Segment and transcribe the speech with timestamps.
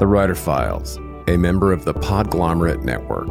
[0.00, 0.96] The Writer Files,
[1.28, 3.28] a member of the Podglomerate Network.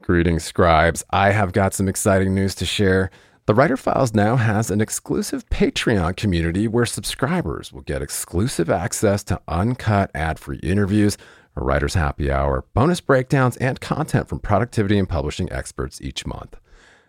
[0.00, 1.02] Greetings, scribes.
[1.10, 3.10] I have got some exciting news to share.
[3.46, 9.24] The Writer Files now has an exclusive Patreon community where subscribers will get exclusive access
[9.24, 11.18] to uncut ad free interviews,
[11.56, 16.60] a writer's happy hour, bonus breakdowns, and content from productivity and publishing experts each month.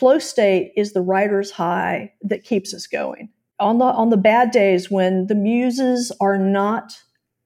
[0.00, 3.28] Flow state is the writer's high that keeps us going.
[3.60, 6.98] On the on the bad days when the muses are not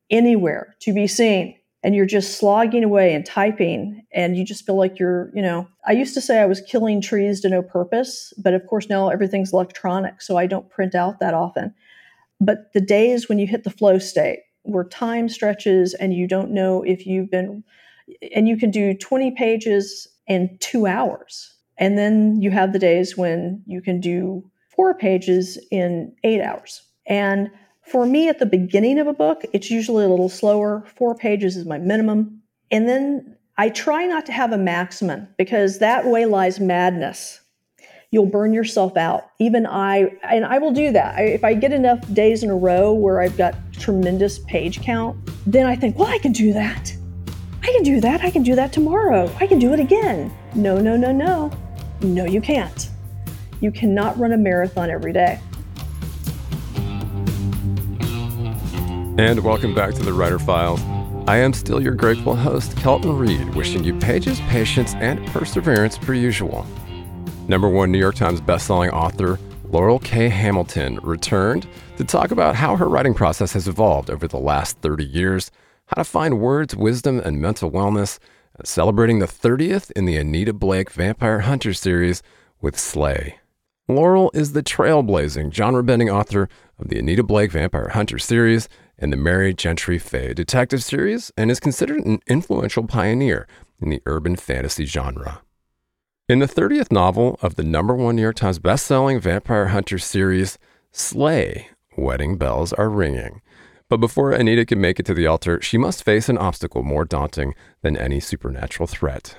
[0.09, 4.77] anywhere to be seen and you're just slogging away and typing and you just feel
[4.77, 8.33] like you're, you know, I used to say I was killing trees to no purpose,
[8.39, 11.75] but of course now everything's electronic, so I don't print out that often.
[12.41, 16.53] But the days when you hit the flow state where time stretches and you don't
[16.53, 17.65] know if you've been
[18.33, 23.17] and you can do 20 pages in 2 hours and then you have the days
[23.17, 26.83] when you can do four pages in eight hours.
[27.07, 27.51] And
[27.83, 30.85] for me, at the beginning of a book, it's usually a little slower.
[30.97, 32.43] Four pages is my minimum.
[32.71, 37.41] And then I try not to have a maximum because that way lies madness.
[38.11, 39.31] You'll burn yourself out.
[39.39, 41.17] Even I, and I will do that.
[41.17, 45.19] I, if I get enough days in a row where I've got tremendous page count,
[45.47, 46.95] then I think, well, I can do that.
[47.63, 48.23] I can do that.
[48.23, 49.31] I can do that tomorrow.
[49.41, 50.33] I can do it again.
[50.55, 51.51] No, no, no, no.
[52.01, 52.89] No, you can't.
[53.61, 55.41] You cannot run a marathon every day.
[59.19, 60.81] And welcome back to the Writer Files.
[61.27, 66.15] I am still your grateful host, Kelton Reid, wishing you pages, patience, and perseverance per
[66.15, 66.65] usual.
[67.49, 70.29] Number one New York Times bestselling author Laurell K.
[70.29, 71.67] Hamilton returned
[71.97, 75.51] to talk about how her writing process has evolved over the last 30 years,
[75.87, 78.21] how to find words, wisdom, and mental wellness,
[78.63, 82.23] celebrating the 30th in the Anita Blake Vampire Hunter series
[82.61, 83.39] with Slay.
[83.89, 86.49] Laurell is the trailblazing, genre bending author
[86.79, 91.51] of the Anita Blake Vampire Hunter series and the Merry Gentry Fey detective series, and
[91.51, 93.47] is considered an influential pioneer
[93.81, 95.43] in the urban fantasy genre.
[96.29, 100.59] In the 30th novel of the number one New York Times bestselling Vampire Hunter series,
[100.91, 103.43] Slay, Wedding Bells Are Ringing,
[103.95, 107.05] but before Anita can make it to the altar, she must face an obstacle more
[107.05, 109.37] daunting than any supernatural threat.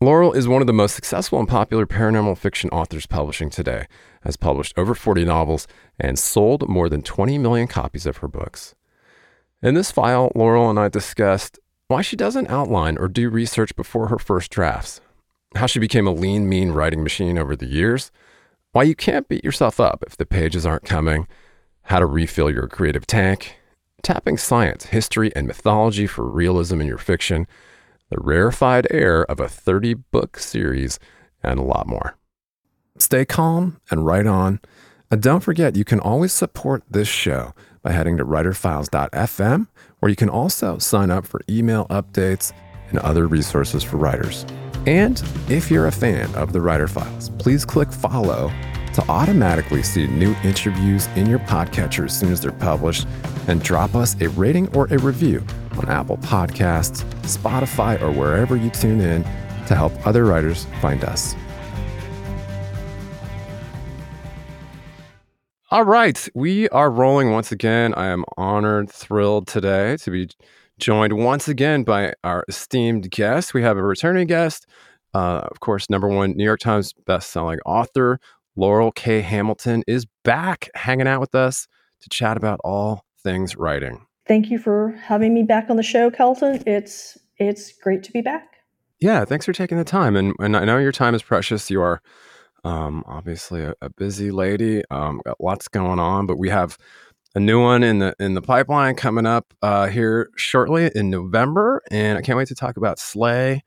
[0.00, 3.86] Laurell is one of the most successful and popular paranormal fiction authors publishing today,
[4.22, 5.68] has published over 40 novels,
[6.00, 8.74] and sold more than 20 million copies of her books.
[9.62, 11.58] In this file, Laurell and I discussed
[11.88, 15.02] why she doesn't outline or do research before her first drafts,
[15.54, 18.10] how she became a lean, mean writing machine over the years,
[18.70, 21.28] why you can't beat yourself up if the pages aren't coming,
[21.82, 23.58] how to refill your creative tank,
[24.02, 27.46] tapping science, history, and mythology for realism in your fiction,
[28.10, 30.98] the rarefied air of a 30 book series,
[31.42, 32.16] and a lot more.
[32.98, 34.60] Stay calm and write on.
[35.10, 39.66] And don't forget, you can always support this show by heading to writerfiles.fm,
[39.98, 42.52] where you can also sign up for email updates
[42.90, 44.46] and other resources for writers.
[44.86, 48.52] And if you're a fan of the Writer Files, please click follow
[48.94, 53.06] to automatically see new interviews in your podcatcher as soon as they're published
[53.48, 55.44] and drop us a rating or a review
[55.78, 59.22] on Apple Podcasts, Spotify, or wherever you tune in
[59.66, 61.34] to help other writers find us.
[65.70, 67.94] All right, we are rolling once again.
[67.94, 70.28] I am honored, thrilled today to be
[70.78, 73.54] joined once again by our esteemed guest.
[73.54, 74.66] We have a returning guest,
[75.14, 78.20] uh, of course, number one New York Times bestselling author,
[78.56, 79.20] Laurell K.
[79.20, 81.66] Hamilton is back hanging out with us
[82.00, 84.06] to chat about all things writing.
[84.26, 86.62] Thank you for having me back on the show, Kelton.
[86.66, 88.56] It's it's great to be back.
[89.00, 90.16] Yeah, thanks for taking the time.
[90.16, 91.70] And and I know your time is precious.
[91.70, 92.00] You are
[92.64, 94.84] um, obviously a, a, busy lady.
[94.90, 96.78] Um, got lots going on, but we have
[97.34, 101.82] a new one in the in the pipeline coming up uh, here shortly in November,
[101.90, 103.62] and I can't wait to talk about Slay,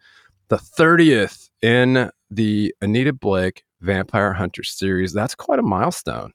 [0.48, 5.14] the thirtieth in the Anita Blake Vampire Hunter series.
[5.14, 6.32] That's quite a milestone.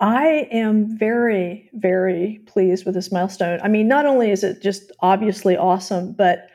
[0.00, 3.60] I am very, very pleased with this milestone.
[3.62, 6.48] I mean, not only is it just obviously awesome, but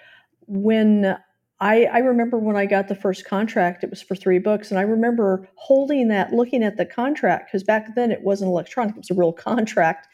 [0.48, 1.18] when
[1.62, 4.70] I, I remember when I got the first contract, it was for three books.
[4.72, 8.96] And I remember holding that, looking at the contract, because back then it wasn't electronic,
[8.96, 10.08] it was a real contract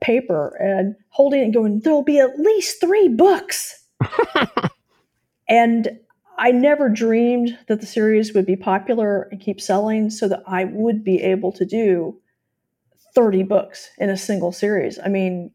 [0.00, 3.84] paper, and holding it and going, there'll be at least three books.
[5.48, 5.88] and
[6.38, 10.64] I never dreamed that the series would be popular and keep selling so that I
[10.64, 12.20] would be able to do
[13.14, 14.98] 30 books in a single series.
[14.98, 15.52] I mean,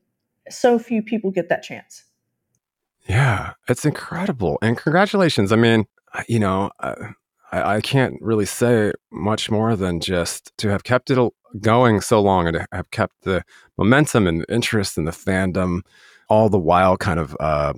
[0.49, 2.03] so few people get that chance.
[3.07, 4.57] Yeah, it's incredible.
[4.61, 5.51] And congratulations.
[5.51, 5.85] I mean,
[6.27, 7.13] you know, I,
[7.51, 12.47] I can't really say much more than just to have kept it going so long
[12.47, 13.43] and have kept the
[13.77, 15.81] momentum and interest in the fandom,
[16.29, 17.73] all the while kind of, uh,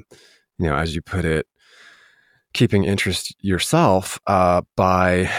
[0.57, 1.47] you know, as you put it,
[2.53, 5.29] keeping interest yourself uh, by,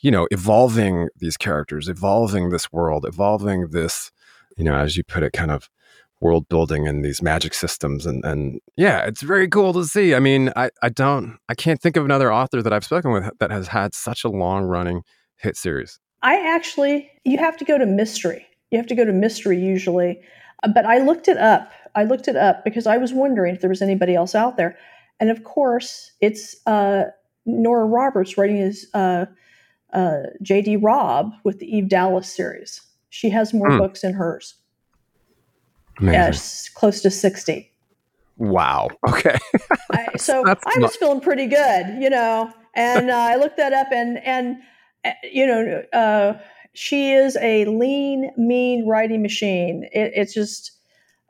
[0.00, 4.10] you know, evolving these characters, evolving this world, evolving this,
[4.56, 5.68] you know, as you put it, kind of
[6.20, 8.06] world building and these magic systems.
[8.06, 10.14] And and yeah it's very cool to see.
[10.14, 13.30] I mean i i don't i can't think of another author that i've spoken with
[13.38, 15.02] that has had such a long running
[15.36, 16.00] hit series.
[16.22, 18.46] I actually you have to go to mystery.
[18.70, 20.20] You have to go to mystery usually.
[20.62, 21.70] Uh, but i looked it up.
[21.94, 24.78] I looked it up because i was wondering if there was anybody else out there
[25.20, 27.04] and of course it's uh,
[27.44, 29.26] nora roberts writing as uh,
[29.92, 33.78] uh jd robb with the eve dallas series she has more mm.
[33.78, 34.54] books in hers
[36.00, 37.70] Yes, close to 60.
[38.36, 38.88] Wow.
[39.08, 39.38] Okay.
[39.92, 43.72] I, so I was not- feeling pretty good, you know, and uh, I looked that
[43.72, 44.58] up and, and,
[45.04, 46.38] uh, you know, uh,
[46.74, 49.88] she is a lean, mean writing machine.
[49.92, 50.72] It, it's just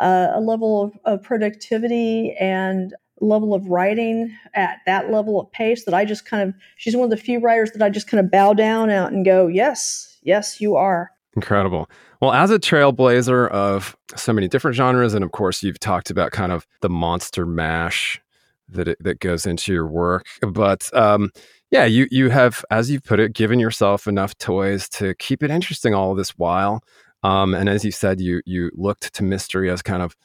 [0.00, 5.84] uh, a level of, of productivity and level of writing at that level of pace
[5.84, 8.24] that I just kind of, she's one of the few writers that I just kind
[8.24, 11.10] of bow down out and go, yes, yes, you are.
[11.34, 11.88] Incredible.
[12.20, 16.32] Well, as a trailblazer of so many different genres, and of course, you've talked about
[16.32, 18.20] kind of the monster mash
[18.68, 20.26] that it, that goes into your work.
[20.40, 21.30] But um,
[21.70, 25.50] yeah, you you have, as you've put it, given yourself enough toys to keep it
[25.50, 26.82] interesting all this while.
[27.22, 30.16] Um, and as you said, you you looked to mystery as kind of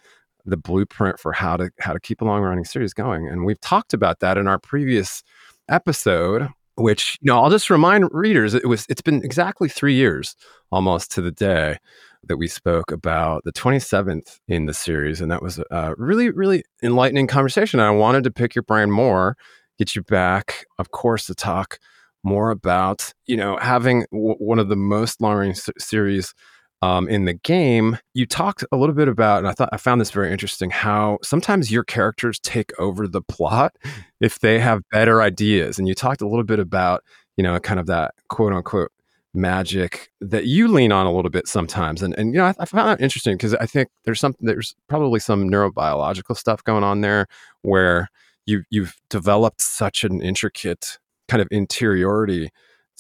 [0.46, 3.28] the blueprint for how to how to keep a long running series going.
[3.28, 5.24] And we've talked about that in our previous
[5.70, 10.36] episode which you know i'll just remind readers it was it's been exactly three years
[10.72, 11.78] almost to the day
[12.24, 16.64] that we spoke about the 27th in the series and that was a really really
[16.84, 19.36] enlightening conversation i wanted to pick your brain more
[19.78, 21.78] get you back of course to talk
[22.24, 26.34] more about you know having w- one of the most long range series
[26.82, 30.02] um, in the game, you talked a little bit about, and I thought I found
[30.02, 33.76] this very interesting, how sometimes your characters take over the plot
[34.20, 35.78] if they have better ideas.
[35.78, 37.04] And you talked a little bit about,
[37.38, 38.92] you know, kind of that quote unquote
[39.34, 42.02] magic that you lean on a little bit sometimes.
[42.02, 44.76] And and you know, I, I found that interesting because I think there's something there's
[44.90, 47.28] probably some neurobiological stuff going on there
[47.62, 48.10] where
[48.46, 50.98] you you've developed such an intricate
[51.28, 52.50] kind of interiority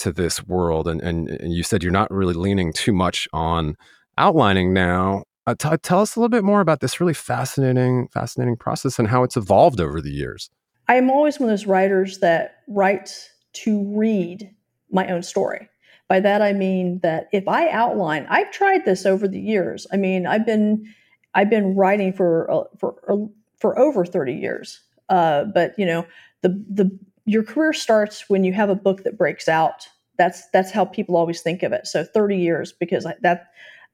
[0.01, 3.75] to this world and, and, and you said you're not really leaning too much on
[4.17, 5.23] outlining now.
[5.47, 9.07] Uh, t- tell us a little bit more about this really fascinating fascinating process and
[9.07, 10.49] how it's evolved over the years.
[10.87, 14.53] I'm always one of those writers that writes to read
[14.91, 15.67] my own story.
[16.07, 19.87] By that i mean that if i outline i've tried this over the years.
[19.93, 20.85] I mean i've been
[21.33, 24.81] i've been writing for uh, for uh, for over 30 years.
[25.09, 26.05] Uh, but you know
[26.41, 29.87] the the your career starts when you have a book that breaks out.
[30.17, 31.87] That's that's how people always think of it.
[31.87, 33.47] So 30 years because that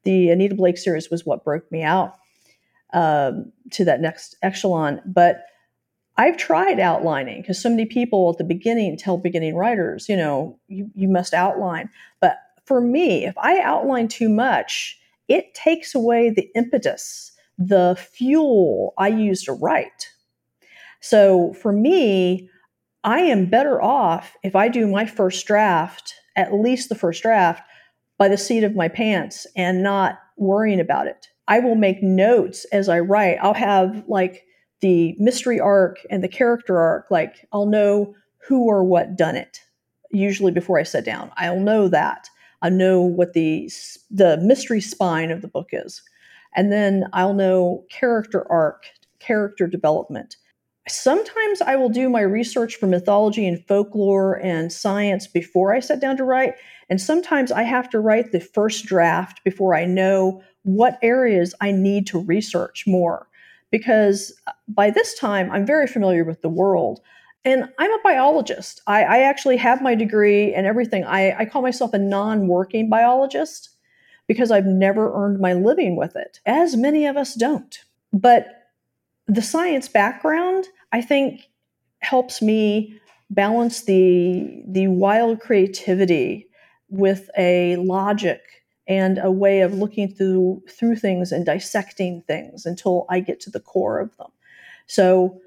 [0.04, 2.16] the Anita Blake series was what broke me out
[2.94, 5.02] um, to that next echelon.
[5.06, 5.44] But
[6.18, 10.60] I've tried outlining because so many people at the beginning tell beginning writers, you know,
[10.68, 11.90] you, you must outline.
[12.20, 18.94] But for me, if I outline too much, it takes away the impetus, the fuel
[18.98, 20.10] I use to write.
[21.02, 22.50] So for me,
[23.08, 27.64] I am better off if I do my first draft, at least the first draft,
[28.18, 31.30] by the seat of my pants and not worrying about it.
[31.48, 33.38] I will make notes as I write.
[33.42, 34.44] I'll have like
[34.82, 39.62] the mystery arc and the character arc, like I'll know who or what done it
[40.12, 41.32] usually before I sit down.
[41.38, 42.30] I'll know that.
[42.62, 43.72] I know what the
[44.12, 46.02] the mystery spine of the book is.
[46.58, 48.84] And then I'll know character arc,
[49.20, 50.36] character development
[50.88, 56.00] sometimes I will do my research for mythology and folklore and science before I sit
[56.00, 56.56] down to write.
[56.90, 61.72] And sometimes I have to write the first draft before I know what areas I
[61.72, 63.28] need to research more.
[63.72, 67.02] Because uh, by this time, I'm very familiar with the world.
[67.44, 68.82] And I'm a biologist.
[68.88, 71.04] I, I actually have my degree and everything.
[71.06, 73.70] I, I call myself a non working biologist
[74.28, 77.80] because I've never earned my living with it, as many of us don't.
[78.12, 78.48] But
[79.28, 81.50] the science background, I think,
[82.00, 86.48] helps me balance the the wild creativity
[86.90, 88.42] with a logic
[88.88, 93.50] and a way of looking through through things and dissecting things until I get to
[93.50, 94.32] the core of them.
[94.86, 95.42] So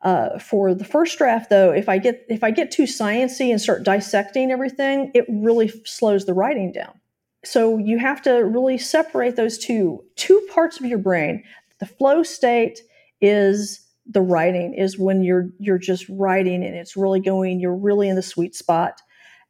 [0.00, 3.60] uh, for the first draft, though, if I get if I get too sciency and
[3.60, 6.98] start dissecting everything, it really slows the writing down.
[7.44, 11.44] So you have to really separate those two two parts of your brain.
[11.78, 12.80] The flow state
[13.20, 18.08] is the writing is when you're you're just writing and it's really going you're really
[18.08, 19.00] in the sweet spot.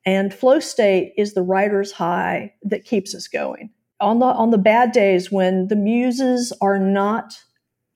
[0.05, 3.71] And flow state is the writer's high that keeps us going.
[4.01, 7.35] On the on the bad days when the muses are not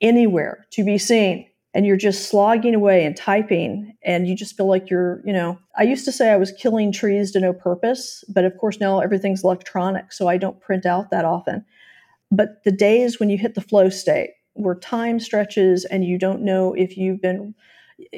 [0.00, 4.68] anywhere to be seen and you're just slogging away and typing and you just feel
[4.68, 8.22] like you're you know i used to say i was killing trees to no purpose
[8.28, 11.64] but of course now everything's electronic so i don't print out that often.
[12.30, 16.42] But the days when you hit the flow state where time stretches and you don't
[16.42, 17.54] know if you've been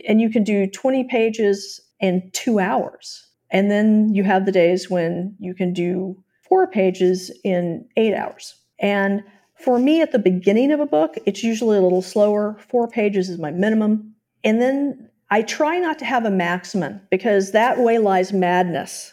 [0.09, 3.27] and you can do 20 pages in two hours.
[3.51, 8.55] And then you have the days when you can do four pages in eight hours.
[8.81, 9.23] And
[9.55, 12.57] for me at the beginning of a book it's usually a little slower.
[12.69, 14.15] Four pages is my minimum.
[14.45, 19.13] And then i try not to have a maximum because that way lies madness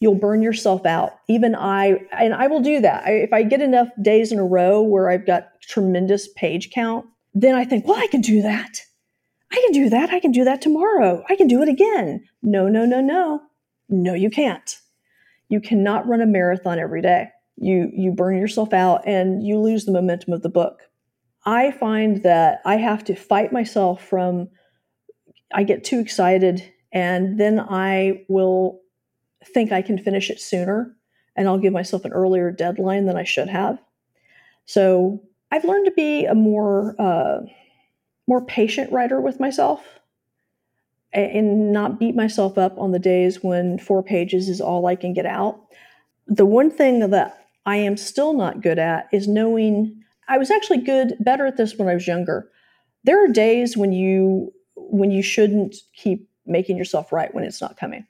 [0.00, 1.12] you'll burn yourself out.
[1.28, 3.04] Even I, and I will do that.
[3.04, 7.06] I, if I get enough days in a row where I've got tremendous page count,
[7.34, 8.80] then I think, well, I can do that.
[9.52, 10.10] I can do that.
[10.10, 11.22] I can do that tomorrow.
[11.28, 12.24] I can do it again.
[12.42, 13.40] No, no, no, no.
[13.88, 14.78] No, you can't.
[15.48, 17.28] You cannot run a marathon every day.
[17.56, 20.80] You you burn yourself out and you lose the momentum of the book.
[21.46, 24.48] I find that I have to fight myself from
[25.52, 28.80] I get too excited and then I will
[29.46, 30.94] think I can finish it sooner
[31.36, 33.78] and I'll give myself an earlier deadline than I should have.
[34.66, 37.40] So I've learned to be a more uh,
[38.26, 39.84] more patient writer with myself
[41.12, 45.12] and not beat myself up on the days when four pages is all I can
[45.12, 45.60] get out.
[46.26, 50.78] The one thing that I am still not good at is knowing I was actually
[50.78, 52.50] good better at this when I was younger.
[53.04, 57.76] There are days when you when you shouldn't keep making yourself right when it's not
[57.76, 58.06] coming.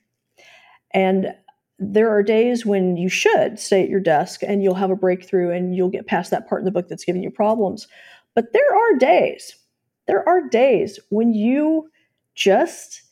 [0.94, 1.34] And
[1.78, 5.50] there are days when you should stay at your desk and you'll have a breakthrough
[5.50, 7.88] and you'll get past that part in the book that's giving you problems.
[8.34, 9.56] But there are days,
[10.06, 11.90] there are days when you
[12.34, 13.02] just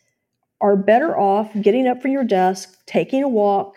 [0.61, 3.75] are better off getting up from your desk, taking a walk,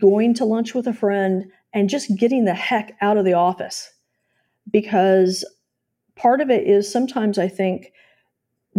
[0.00, 1.44] going to lunch with a friend,
[1.74, 3.92] and just getting the heck out of the office.
[4.70, 5.44] Because
[6.16, 7.92] part of it is sometimes I think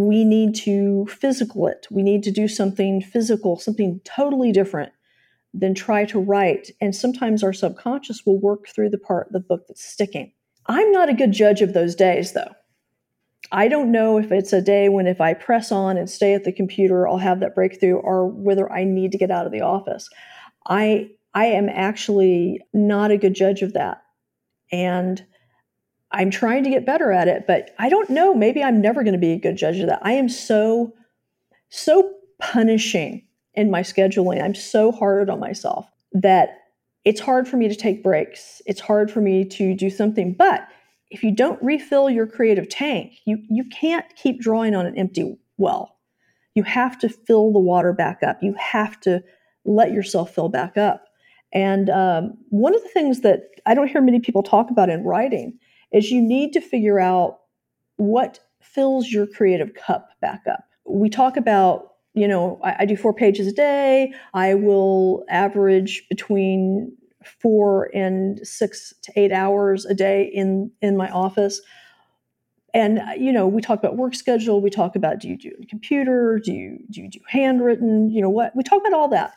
[0.07, 1.87] we need to physical it.
[1.89, 4.91] We need to do something physical, something totally different
[5.53, 6.71] than try to write.
[6.79, 10.31] And sometimes our subconscious will work through the part of the book that's sticking.
[10.67, 12.53] I'm not a good judge of those days, though.
[13.51, 16.43] I don't know if it's a day when if I press on and stay at
[16.43, 19.61] the computer, I'll have that breakthrough, or whether I need to get out of the
[19.61, 20.07] office.
[20.67, 24.01] I I am actually not a good judge of that.
[24.71, 25.25] And
[26.11, 28.33] I'm trying to get better at it, but I don't know.
[28.33, 29.99] Maybe I'm never going to be a good judge of that.
[30.01, 30.93] I am so,
[31.69, 34.41] so punishing in my scheduling.
[34.41, 36.57] I'm so hard on myself that
[37.05, 38.61] it's hard for me to take breaks.
[38.65, 40.33] It's hard for me to do something.
[40.33, 40.67] But
[41.11, 45.37] if you don't refill your creative tank, you, you can't keep drawing on an empty
[45.57, 45.95] well.
[46.55, 48.39] You have to fill the water back up.
[48.41, 49.23] You have to
[49.65, 51.05] let yourself fill back up.
[51.53, 55.03] And um, one of the things that I don't hear many people talk about in
[55.03, 55.57] writing
[55.91, 57.39] is you need to figure out
[57.97, 60.63] what fills your creative cup back up.
[60.85, 64.13] We talk about, you know, I, I do four pages a day.
[64.33, 71.09] I will average between four and six to eight hours a day in in my
[71.09, 71.61] office.
[72.73, 74.61] And you know we talk about work schedule.
[74.61, 76.39] We talk about do you do computer?
[76.43, 78.09] Do you do you do handwritten?
[78.09, 79.33] You know what we talk about all that.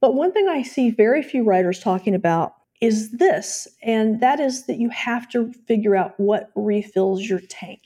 [0.00, 4.66] But one thing i see very few writers talking about is this, and that is
[4.66, 7.80] that you have to figure out what refills your tank.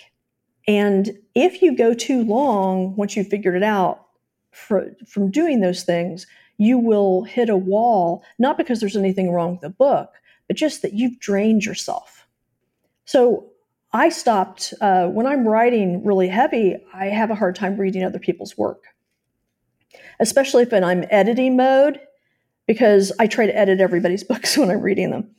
[0.68, 4.06] And if you go too long, once you've figured it out,
[4.52, 6.26] for, from doing those things,
[6.58, 10.12] you will hit a wall, not because there's anything wrong with the book,
[10.46, 12.26] but just that you've drained yourself.
[13.04, 13.46] So
[13.92, 18.18] I stopped, uh, when I'm writing really heavy, I have a hard time reading other
[18.18, 18.84] people's work,
[20.20, 22.00] especially if I'm editing mode
[22.66, 25.30] because I try to edit everybody's books when I'm reading them.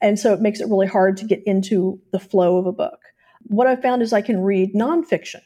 [0.00, 3.00] And so it makes it really hard to get into the flow of a book.
[3.42, 5.40] What I found is I can read nonfiction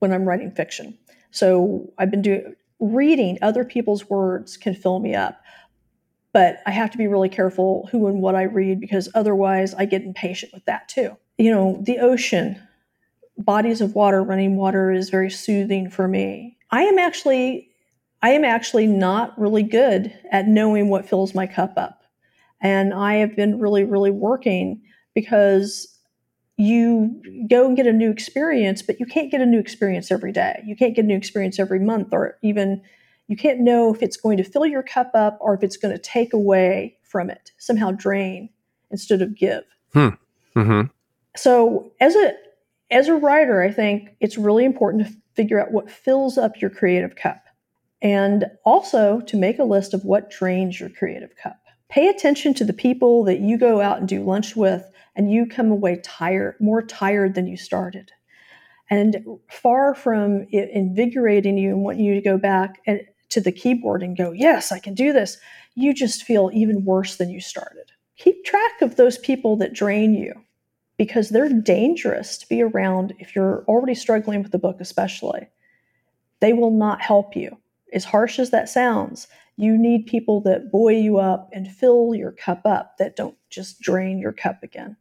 [0.00, 0.98] when I'm writing fiction.
[1.30, 5.40] So I've been doing reading other people's words can fill me up.
[6.32, 9.84] But I have to be really careful who and what I read because otherwise I
[9.84, 11.16] get impatient with that too.
[11.38, 12.60] You know, the ocean,
[13.38, 16.56] bodies of water, running water is very soothing for me.
[16.70, 17.71] I am actually
[18.22, 22.02] I am actually not really good at knowing what fills my cup up.
[22.60, 24.80] And I have been really, really working
[25.14, 25.88] because
[26.56, 30.30] you go and get a new experience, but you can't get a new experience every
[30.30, 30.62] day.
[30.64, 32.80] You can't get a new experience every month, or even
[33.26, 35.94] you can't know if it's going to fill your cup up or if it's going
[35.94, 38.48] to take away from it, somehow drain
[38.90, 39.64] instead of give.
[39.92, 40.08] Hmm.
[40.54, 40.82] Mm-hmm.
[41.36, 42.34] So as a
[42.90, 46.70] as a writer, I think it's really important to figure out what fills up your
[46.70, 47.42] creative cup
[48.02, 51.56] and also to make a list of what drains your creative cup.
[51.88, 55.46] Pay attention to the people that you go out and do lunch with, and you
[55.46, 58.10] come away tired, more tired than you started.
[58.90, 63.52] And far from it invigorating you and wanting you to go back and, to the
[63.52, 65.38] keyboard and go, Yes, I can do this,
[65.74, 67.92] you just feel even worse than you started.
[68.16, 70.34] Keep track of those people that drain you
[70.98, 75.48] because they're dangerous to be around if you're already struggling with the book, especially.
[76.40, 77.56] They will not help you
[77.92, 82.32] as harsh as that sounds, you need people that buoy you up and fill your
[82.32, 84.96] cup up that don't just drain your cup again.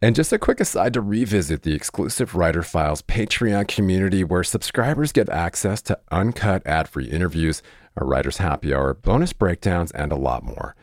[0.00, 5.10] And just a quick aside to revisit the exclusive Writer Files Patreon community where subscribers
[5.10, 7.62] get access to uncut ad free interviews,
[7.96, 10.76] a writer's happy hour, bonus breakdowns, and a lot more.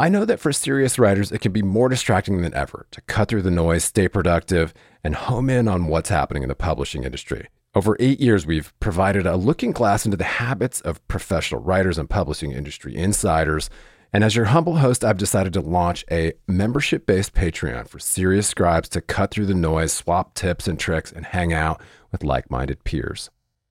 [0.00, 3.28] I know that for serious writers, it can be more distracting than ever to cut
[3.28, 7.48] through the noise, stay productive, and home in on what's happening in the publishing industry.
[7.74, 12.08] Over eight years, we've provided a looking glass into the habits of professional writers and
[12.08, 13.70] publishing industry insiders.
[14.12, 18.46] And as your humble host, I've decided to launch a membership based Patreon for serious
[18.46, 22.52] scribes to cut through the noise, swap tips and tricks, and hang out with like
[22.52, 23.30] minded peers.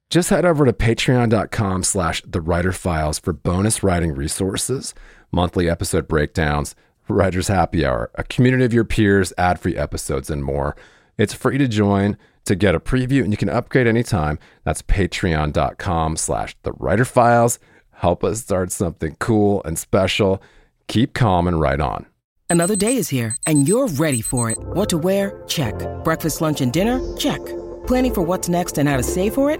[0.09, 4.93] Just head over to patreon.com slash the writer files for bonus writing resources
[5.31, 6.75] monthly episode breakdowns,
[7.09, 10.75] Writers Happy Hour, a community of your peers, ad free episodes, and more.
[11.17, 14.39] It's free to join to get a preview and you can upgrade anytime.
[14.63, 17.59] That's patreon.com slash the writer files.
[17.91, 20.41] Help us start something cool and special.
[20.87, 22.05] Keep calm and write on.
[22.49, 24.57] Another day is here and you're ready for it.
[24.59, 25.43] What to wear?
[25.47, 25.75] Check.
[26.03, 26.99] Breakfast, lunch, and dinner?
[27.17, 27.43] Check.
[27.87, 29.59] Planning for what's next and how to save for it?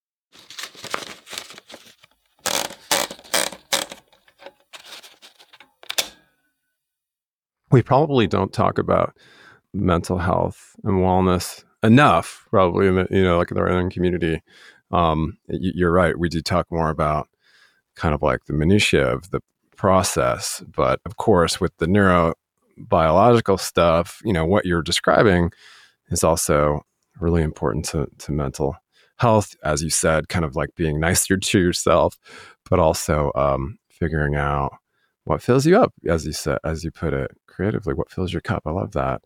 [7.71, 9.15] We probably don't talk about
[9.73, 14.41] mental health and wellness enough, probably, in the, you know, like in our own community.
[14.91, 16.17] Um, you're right.
[16.17, 17.29] We do talk more about
[17.95, 19.41] kind of like the minutiae of the
[19.75, 20.61] process.
[20.67, 25.51] But of course, with the neurobiological stuff, you know, what you're describing
[26.09, 26.81] is also
[27.19, 28.75] really important to, to mental
[29.17, 32.17] health, as you said, kind of like being nicer to yourself,
[32.69, 34.73] but also um, figuring out
[35.23, 38.41] what fills you up, as you said, as you put it creatively, what fills your
[38.41, 38.63] cup.
[38.65, 39.21] I love that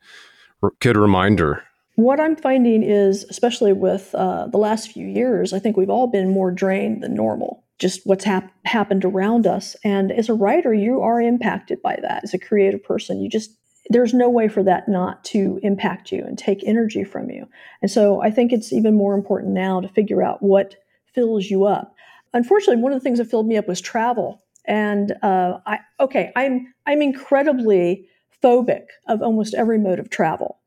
[0.79, 1.63] good reminder.
[1.95, 6.07] What I'm finding is, especially with uh, the last few years, I think we've all
[6.07, 7.63] been more drained than normal.
[7.79, 12.23] Just what's hap- happened around us, and as a writer, you are impacted by that.
[12.23, 13.51] As a creative person, you just
[13.89, 17.47] there's no way for that not to impact you and take energy from you.
[17.83, 20.75] And so I think it's even more important now to figure out what
[21.13, 21.93] fills you up.
[22.33, 24.43] Unfortunately, one of the things that filled me up was travel.
[24.67, 28.07] And uh, I okay, I'm I'm incredibly
[28.43, 30.59] phobic of almost every mode of travel.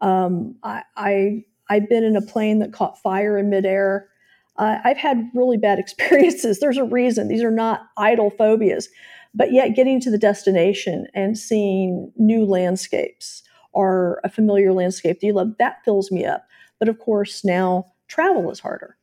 [0.00, 4.08] Um, I, I I've been in a plane that caught fire in midair.
[4.56, 6.60] Uh, I've had really bad experiences.
[6.60, 7.28] There's a reason.
[7.28, 8.88] These are not idle phobias.
[9.34, 15.26] But yet, getting to the destination and seeing new landscapes or a familiar landscape that
[15.26, 16.46] you love, that fills me up.
[16.78, 18.96] But of course, now travel is harder.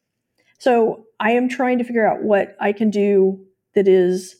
[0.58, 3.40] So I am trying to figure out what I can do
[3.76, 4.36] that is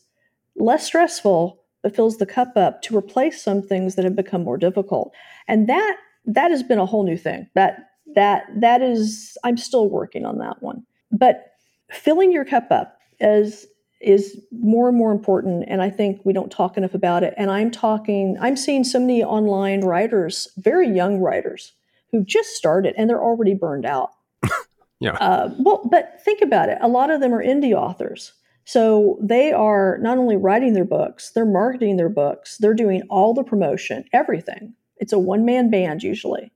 [0.56, 4.58] less stressful but fills the cup up to replace some things that have become more
[4.58, 5.14] difficult.
[5.46, 7.48] And that that has been a whole new thing.
[7.54, 10.84] That that that is I'm still working on that one.
[11.12, 11.52] But
[11.92, 13.68] filling your cup up is
[14.00, 17.34] is more and more important and I think we don't talk enough about it.
[17.36, 21.72] And I'm talking I'm seeing so many online writers, very young writers
[22.10, 24.10] who just started and they're already burned out.
[24.98, 25.12] Yeah.
[25.16, 26.78] Uh, well, but think about it.
[26.80, 28.32] A lot of them are indie authors.
[28.66, 33.32] So they are not only writing their books, they're marketing their books, they're doing all
[33.32, 34.74] the promotion, everything.
[34.96, 36.52] It's a one man band usually.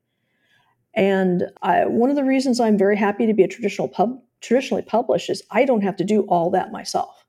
[0.92, 4.82] And I, one of the reasons I'm very happy to be a traditional pub, traditionally
[4.82, 7.24] published is I don't have to do all that myself.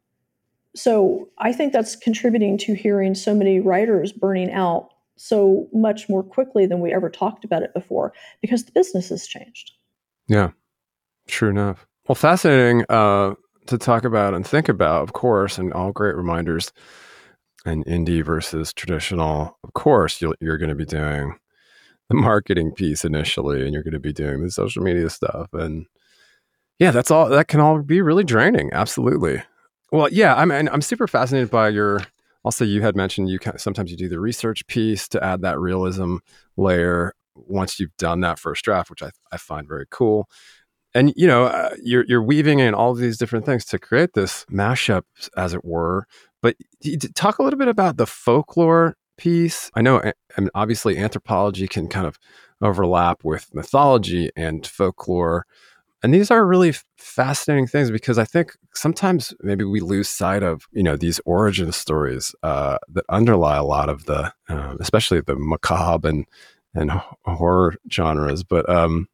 [0.75, 6.23] So I think that's contributing to hearing so many writers burning out so much more
[6.23, 9.73] quickly than we ever talked about it before because the business has changed.
[10.27, 10.51] Yeah,
[11.27, 11.85] true enough.
[12.07, 13.35] Well, fascinating uh,
[13.67, 16.71] to talk about and think about, of course, and all great reminders.
[17.63, 21.37] And indie versus traditional, of course, you you're going to be doing
[22.09, 25.85] the marketing piece initially, and you're going to be doing the social media stuff, and
[26.79, 27.29] yeah, that's all.
[27.29, 28.71] That can all be really draining.
[28.73, 29.43] Absolutely.
[29.91, 32.01] Well, yeah, I'm I'm super fascinated by your.
[32.43, 35.59] Also, you had mentioned you can, sometimes you do the research piece to add that
[35.59, 36.15] realism
[36.57, 40.27] layer once you've done that first draft, which I, I find very cool.
[40.93, 44.13] And you know, uh, you're you're weaving in all of these different things to create
[44.13, 45.03] this mashup,
[45.37, 46.05] as it were.
[46.41, 46.55] But
[47.15, 49.69] talk a little bit about the folklore piece.
[49.75, 52.17] I know, I mean, obviously, anthropology can kind of
[52.61, 55.45] overlap with mythology and folklore
[56.03, 60.67] and these are really fascinating things because I think sometimes maybe we lose sight of
[60.71, 65.35] you know these origin stories uh, that underlie a lot of the, uh, especially the
[65.35, 66.25] macabre and
[66.73, 66.91] and
[67.25, 68.43] horror genres.
[68.43, 69.07] But um,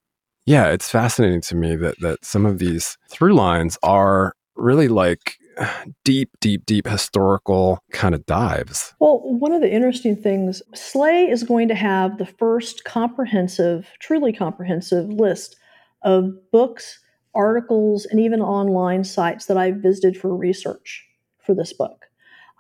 [0.48, 5.38] yeah, it's fascinating to me that that some of these through lines are really like
[6.06, 8.94] deep, deep, deep historical kind of dives.
[9.00, 14.32] Well, one of the interesting things, Slay is going to have the first comprehensive, truly
[14.32, 15.58] comprehensive list
[16.04, 17.00] of books,
[17.36, 21.06] articles, and even online sites that I visited for research
[21.40, 22.06] for this book.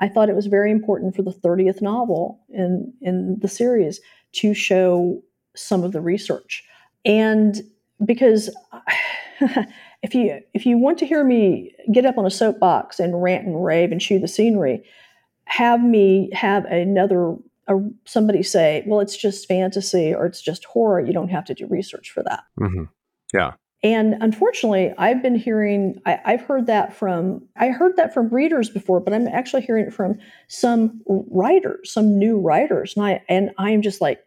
[0.01, 4.01] I thought it was very important for the 30th novel in, in the series
[4.33, 5.23] to show
[5.55, 6.63] some of the research.
[7.05, 7.61] And
[8.05, 8.49] because
[10.01, 13.45] if you if you want to hear me get up on a soapbox and rant
[13.45, 14.83] and rave and chew the scenery,
[15.45, 17.35] have me have another
[17.67, 21.53] a, somebody say, "Well, it's just fantasy or it's just horror." You don't have to
[21.53, 22.43] do research for that.
[22.59, 22.83] Mm-hmm.
[23.33, 23.53] Yeah.
[23.83, 28.69] And unfortunately, I've been hearing, I, have heard that from, I heard that from readers
[28.71, 32.95] before, but I'm actually hearing it from some writers, some new writers.
[32.97, 34.19] And I, and I'm just like,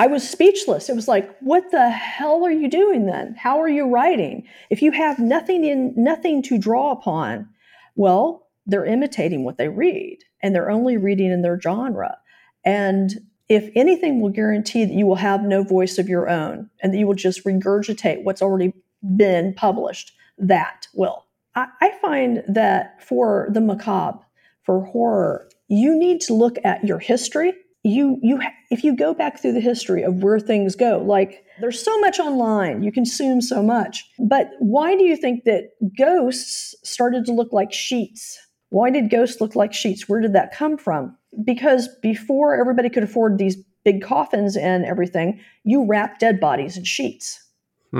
[0.00, 0.88] I was speechless.
[0.88, 3.34] It was like, what the hell are you doing then?
[3.38, 4.46] How are you writing?
[4.70, 7.50] If you have nothing in, nothing to draw upon,
[7.96, 12.16] well, they're imitating what they read and they're only reading in their genre.
[12.64, 13.12] And
[13.50, 16.98] if anything will guarantee that you will have no voice of your own and that
[16.98, 18.72] you will just regurgitate what's already
[19.16, 21.26] been published, that will.
[21.54, 24.24] I, I find that for the macabre,
[24.62, 27.52] for horror, you need to look at your history.
[27.82, 28.40] You, you,
[28.70, 32.18] if you go back through the history of where things go, like there's so much
[32.18, 34.04] online, you consume so much.
[34.18, 38.38] But why do you think that ghosts started to look like sheets?
[38.68, 40.08] Why did ghosts look like sheets?
[40.08, 41.16] Where did that come from?
[41.44, 46.84] because before everybody could afford these big coffins and everything, you wrap dead bodies in
[46.84, 47.42] sheets.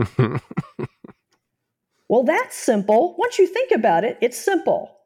[2.09, 3.15] well, that's simple.
[3.19, 4.97] Once you think about it, it's simple.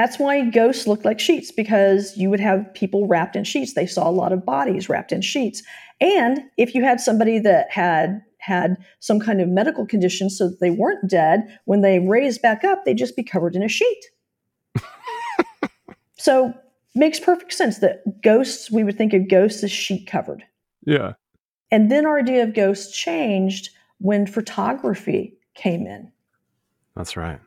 [0.00, 3.74] That's why ghosts look like sheets because you would have people wrapped in sheets.
[3.74, 5.62] They saw a lot of bodies wrapped in sheets.
[6.00, 10.58] And if you had somebody that had had some kind of medical condition so that
[10.58, 14.04] they weren't dead, when they raised back up, they'd just be covered in a sheet.
[16.16, 16.54] so
[16.94, 20.42] makes perfect sense that ghosts, we would think of ghosts as sheet covered.
[20.86, 21.12] Yeah.
[21.70, 26.10] And then our idea of ghosts changed when photography came in.
[26.96, 27.40] That's right.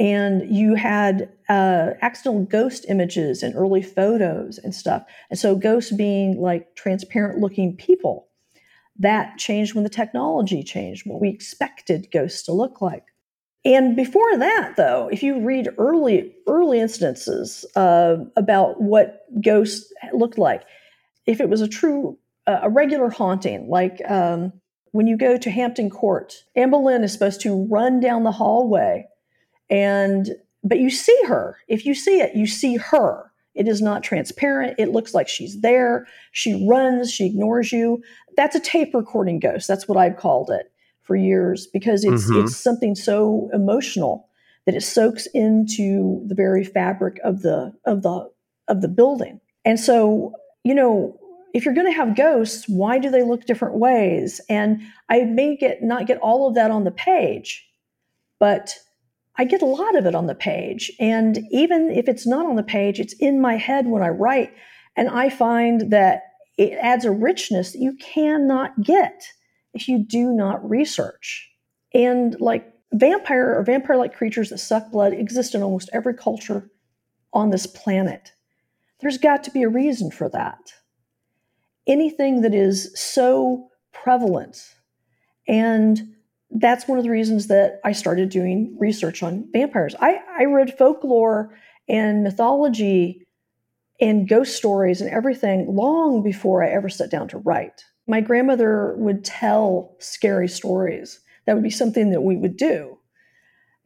[0.00, 5.04] And you had uh, accidental ghost images and early photos and stuff.
[5.28, 8.26] And so, ghosts being like transparent looking people,
[8.98, 13.04] that changed when the technology changed, what we expected ghosts to look like.
[13.64, 20.38] And before that, though, if you read early early instances uh, about what ghosts looked
[20.38, 20.62] like,
[21.26, 24.52] if it was a true uh, a regular haunting, like um,
[24.92, 29.06] when you go to Hampton Court, Anne Boleyn is supposed to run down the hallway,
[29.70, 30.30] and
[30.62, 31.56] but you see her.
[31.68, 33.30] If you see it, you see her.
[33.54, 34.78] It is not transparent.
[34.78, 36.06] It looks like she's there.
[36.32, 37.10] She runs.
[37.10, 38.02] She ignores you.
[38.36, 39.66] That's a tape recording ghost.
[39.66, 40.70] That's what I've called it
[41.02, 42.44] for years because it's mm-hmm.
[42.44, 44.28] it's something so emotional
[44.66, 48.30] that it soaks into the very fabric of the of the
[48.68, 49.40] of the building.
[49.64, 51.18] And so, you know,
[51.52, 54.40] if you're going to have ghosts, why do they look different ways?
[54.48, 57.68] And I may get not get all of that on the page,
[58.38, 58.74] but
[59.40, 60.92] I get a lot of it on the page.
[61.00, 64.52] And even if it's not on the page, it's in my head when I write.
[64.96, 66.24] And I find that
[66.58, 69.24] it adds a richness that you cannot get
[69.72, 71.50] if you do not research.
[71.94, 76.68] And like vampire or vampire like creatures that suck blood exist in almost every culture
[77.32, 78.32] on this planet.
[79.00, 80.74] There's got to be a reason for that.
[81.86, 84.58] Anything that is so prevalent.
[85.48, 86.14] And
[86.50, 89.94] that's one of the reasons that I started doing research on vampires.
[90.00, 91.54] I, I read folklore
[91.88, 93.26] and mythology
[94.00, 97.84] and ghost stories and everything long before I ever sat down to write.
[98.06, 101.20] My grandmother would tell scary stories.
[101.46, 102.98] That would be something that we would do,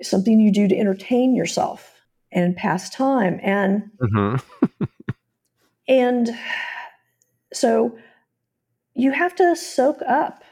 [0.01, 2.01] something you do to entertain yourself
[2.33, 3.41] and pass time.
[3.43, 4.85] And mm-hmm.
[5.89, 6.31] and
[7.53, 7.99] so
[8.95, 10.44] you have to soak up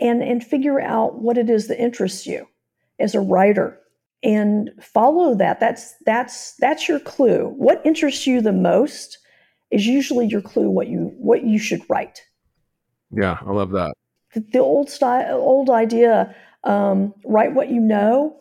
[0.00, 2.46] and and figure out what it is that interests you
[2.98, 3.78] as a writer
[4.22, 5.60] and follow that.
[5.60, 7.54] That's that's that's your clue.
[7.56, 9.18] What interests you the most
[9.70, 12.22] is usually your clue what you what you should write.
[13.10, 13.92] Yeah i love that.
[14.34, 16.34] The, the old style old idea
[16.64, 18.40] um, write what you know.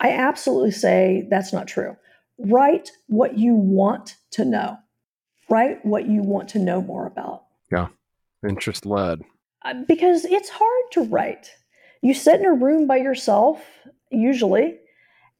[0.00, 1.96] I absolutely say that's not true.
[2.38, 4.78] Write what you want to know.
[5.50, 7.42] Write what you want to know more about.
[7.72, 7.88] Yeah.
[8.48, 9.22] Interest led
[9.64, 11.50] Uh, because it's hard to write
[12.00, 13.60] you sit in a room by yourself
[14.10, 14.78] usually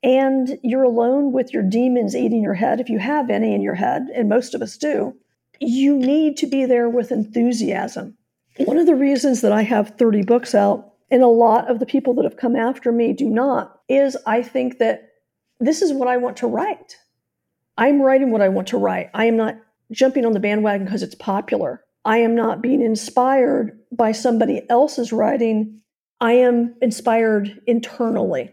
[0.03, 3.75] and you're alone with your demons eating your head, if you have any in your
[3.75, 5.17] head, and most of us do,
[5.61, 8.17] you need to be there with enthusiasm.
[8.59, 11.87] One of the reasons that I have 30 books out, and a lot of the
[11.87, 15.09] people that have come after me do not, is I think that
[15.59, 16.97] this is what I want to write.
[17.77, 19.11] I'm writing what I want to write.
[19.15, 19.57] I am not
[19.91, 21.83] jumping on the bandwagon because it's popular.
[22.09, 25.83] I am not being inspired by somebody else's writing.
[26.23, 28.51] I am inspired internally.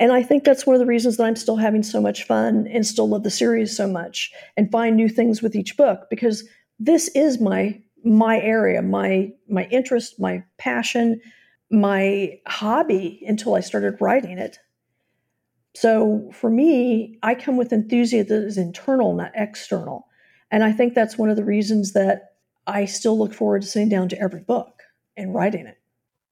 [0.00, 2.66] And I think that's one of the reasons that I'm still having so much fun
[2.72, 6.48] and still love the series so much and find new things with each book because
[6.78, 11.20] this is my my area, my my interest, my passion,
[11.70, 14.58] my hobby until I started writing it.
[15.74, 20.06] So for me, I come with enthusiasm that is internal, not external.
[20.50, 22.35] And I think that's one of the reasons that
[22.66, 24.82] I still look forward to sitting down to every book
[25.16, 25.78] and writing it.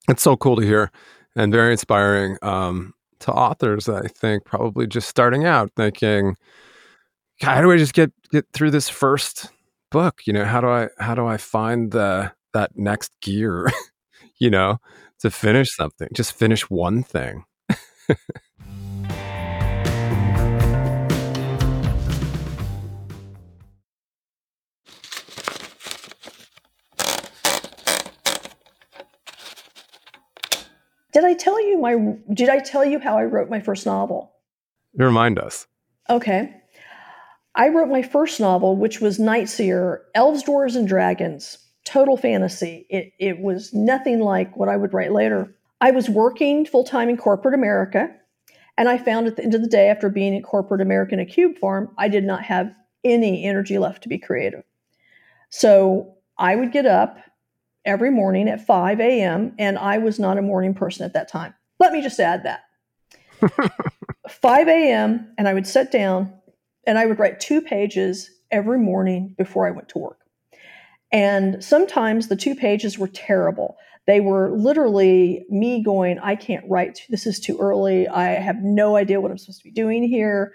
[0.09, 0.91] It's so cool to hear
[1.37, 2.37] and very inspiring.
[2.43, 2.95] Um,
[3.25, 6.37] to authors, I think, probably just starting out thinking,
[7.41, 9.51] how do I just get get through this first
[9.91, 10.23] book?
[10.27, 13.71] You know, how do I how do I find the that next gear,
[14.39, 14.79] you know,
[15.21, 16.09] to finish something?
[16.13, 17.45] Just finish one thing.
[31.15, 31.97] Did I tell you my
[32.35, 34.33] did I tell you how I wrote my first novel?
[34.97, 35.67] Remind us.
[36.11, 36.55] Okay.
[37.55, 41.59] I wrote my first novel, which was Nightseer, Elves, Dwarves, and Dragons.
[41.85, 42.87] Total fantasy.
[42.91, 45.55] It, it was nothing like what I would write later.
[45.81, 48.11] I was working full time in corporate America,
[48.77, 51.21] and I found at the end of the day, after being in corporate America in
[51.21, 52.75] a cube farm, I did not have
[53.05, 54.65] any energy left to be creative.
[55.51, 57.19] So I would get up
[57.85, 61.55] every morning at 5 a.m., and I was not a morning person at that time.
[61.79, 62.65] Let me just add that.
[64.29, 66.33] 5 a.m., and I would sit down
[66.87, 70.21] and I would write two pages every morning before I went to work.
[71.13, 73.77] And sometimes the two pages were terrible.
[74.07, 77.07] They were literally me going, I can't write.
[77.09, 78.07] This is too early.
[78.09, 80.53] I have no idea what I'm supposed to be doing here.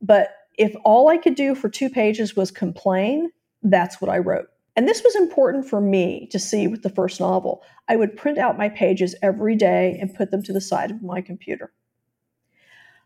[0.00, 3.30] But if all I could do for two pages was complain,
[3.62, 4.48] that's what I wrote.
[4.76, 7.62] And this was important for me to see with the first novel.
[7.88, 11.02] I would print out my pages every day and put them to the side of
[11.02, 11.72] my computer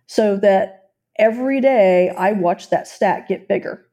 [0.07, 3.87] so that every day I watched that stack get bigger.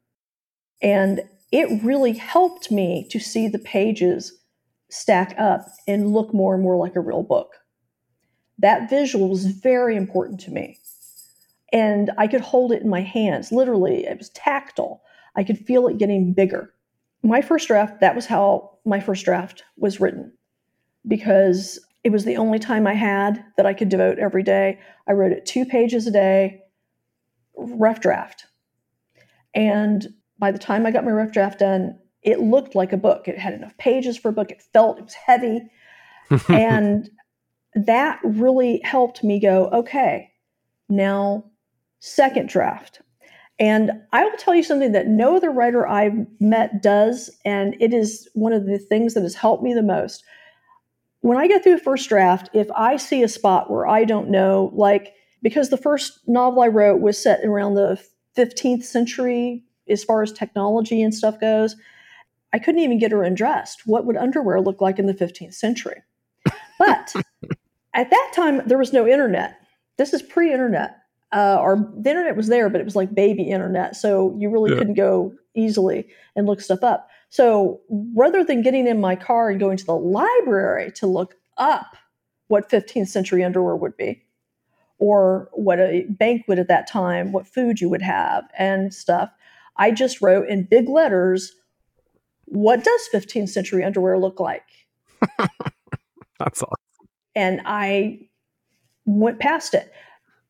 [0.82, 4.40] And it really helped me to see the pages
[4.90, 7.56] stack up and look more and more like a real book.
[8.58, 10.78] That visual was very important to me.
[11.72, 13.52] And I could hold it in my hands.
[13.52, 15.02] Literally, it was tactile.
[15.38, 16.74] I could feel it getting bigger
[17.24, 20.34] my first draft, that was how my first draft was written
[21.08, 24.80] because it was the only time I had that I could devote every day.
[25.08, 26.62] I wrote it two pages a day,
[27.56, 28.48] rough draft.
[29.54, 30.08] And
[30.40, 33.28] by the time I got my rough draft done, it looked like a book.
[33.28, 34.52] It had enough pages for a book.
[34.52, 35.62] It felt, it was heavy.
[36.50, 37.10] and
[37.76, 40.32] that really helped me go, okay,
[40.90, 41.46] now
[42.00, 43.02] second draft.
[43.60, 47.94] And I will tell you something that no other writer I've met does, and it
[47.94, 50.24] is one of the things that has helped me the most.
[51.20, 54.30] When I get through the first draft, if I see a spot where I don't
[54.30, 58.02] know, like because the first novel I wrote was set around the
[58.38, 61.76] 15th century as far as technology and stuff goes,
[62.54, 63.84] I couldn't even get her undressed.
[63.86, 66.04] What would underwear look like in the 15th century?
[66.78, 67.14] But
[67.94, 69.58] at that time, there was no internet.
[69.98, 70.98] This is pre internet.
[71.34, 73.96] Uh, or the internet was there, but it was like baby internet.
[73.96, 74.80] So you really Yeah.
[74.80, 77.08] couldn't go easily and look stuff up.
[77.30, 81.96] So rather than getting in my car and going to the library to look up
[82.48, 84.24] what 15th century underwear would be,
[84.98, 89.32] or what a banquet at that time, what food you would have, and stuff,
[89.78, 91.54] I just wrote in big letters,
[92.46, 94.66] what does 15th century underwear look like?
[96.40, 97.08] That's awesome.
[97.36, 98.28] and I
[99.06, 99.92] went past it.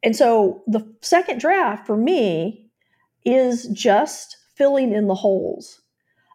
[0.04, 2.70] And so the second draft for me
[3.24, 5.82] is just filling in the holes.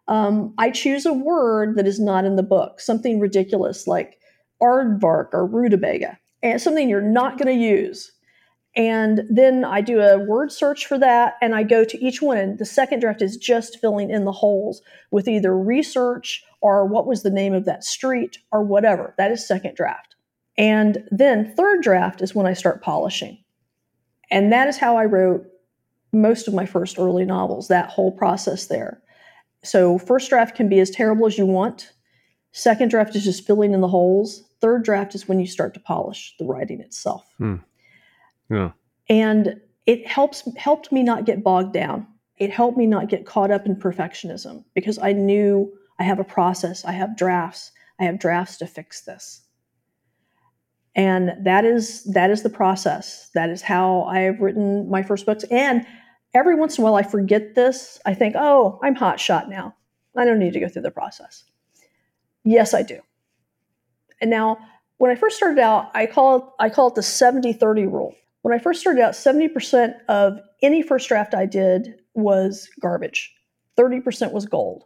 [0.07, 4.19] Um, I choose a word that is not in the book, something ridiculous like
[4.61, 8.11] aardvark or rutabaga, and something you're not going to use.
[8.75, 12.37] And then I do a word search for that, and I go to each one.
[12.37, 17.07] And the second draft is just filling in the holes with either research or what
[17.07, 19.15] was the name of that street or whatever.
[19.17, 20.15] That is second draft.
[20.57, 23.39] And then third draft is when I start polishing.
[24.29, 25.45] And that is how I wrote
[26.13, 29.01] most of my first early novels, that whole process there.
[29.63, 31.91] So, first draft can be as terrible as you want.
[32.51, 34.43] Second draft is just filling in the holes.
[34.61, 37.25] Third draft is when you start to polish the writing itself.
[37.37, 37.55] Hmm.
[38.49, 38.71] Yeah.
[39.09, 42.07] And it helps helped me not get bogged down.
[42.37, 46.23] It helped me not get caught up in perfectionism because I knew I have a
[46.23, 49.41] process, I have drafts, I have drafts to fix this.
[50.97, 53.29] And that is that is the process.
[53.35, 55.45] That is how I have written my first books.
[55.51, 55.85] And
[56.33, 57.99] every once in a while I forget this.
[58.05, 59.75] I think, oh, I'm hot shot now.
[60.17, 61.43] I don't need to go through the process.
[62.43, 62.99] Yes, I do.
[64.19, 64.57] And now
[64.97, 68.15] when I first started out, I call it I call it the 70-30 rule.
[68.41, 73.35] When I first started out, 70% of any first draft I did was garbage.
[73.77, 74.85] 30% was gold.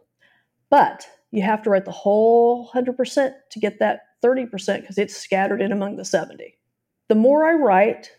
[0.68, 5.60] But you have to write the whole 100% to get that 30% because it's scattered
[5.60, 6.56] in among the 70.
[7.08, 8.10] The more I write,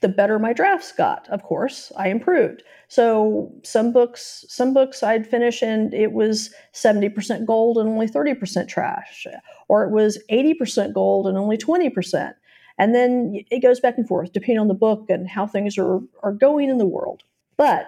[0.00, 1.28] the better my drafts got.
[1.30, 2.62] Of course, I improved.
[2.88, 8.68] So some books, some books I'd finish and it was 70% gold and only 30%
[8.68, 9.26] trash,
[9.68, 12.34] or it was 80% gold and only 20%.
[12.76, 16.00] And then it goes back and forth depending on the book and how things are,
[16.22, 17.22] are going in the world.
[17.56, 17.86] But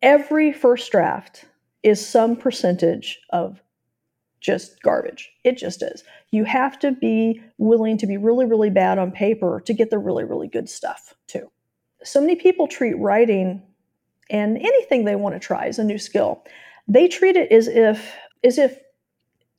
[0.00, 1.44] every first draft
[1.82, 3.60] is some percentage of
[4.42, 5.30] just garbage.
[5.44, 6.04] It just is.
[6.32, 9.98] You have to be willing to be really, really bad on paper to get the
[9.98, 11.50] really, really good stuff too.
[12.04, 13.62] So many people treat writing
[14.28, 16.44] and anything they want to try as a new skill.
[16.88, 18.78] They treat it as if as if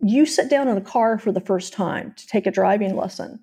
[0.02, 3.40] you sit down in a car for the first time to take a driving lesson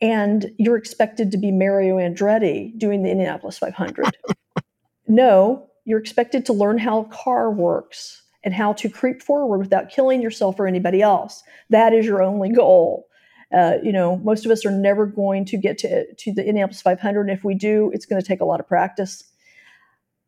[0.00, 4.06] and you're expected to be Mario Andretti doing the Indianapolis 500.
[5.06, 9.90] no, you're expected to learn how a car works and how to creep forward without
[9.90, 11.42] killing yourself or anybody else.
[11.70, 13.08] That is your only goal.
[13.54, 16.82] Uh, you know, most of us are never going to get to, to the Indianapolis
[16.82, 17.20] 500.
[17.20, 19.24] And if we do, it's going to take a lot of practice.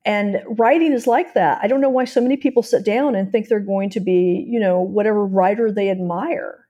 [0.04, 1.58] And writing is like that.
[1.62, 4.46] I don't know why so many people sit down and think they're going to be,
[4.46, 6.64] you know, whatever writer they admire